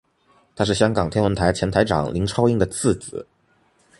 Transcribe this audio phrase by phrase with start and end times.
[0.55, 3.27] 他是香港天文台前台长林超英的次子。